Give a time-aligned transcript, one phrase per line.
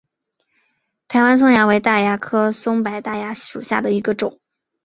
[1.07, 4.39] 台湾松蚜为大蚜科松柏大蚜属下的一个种。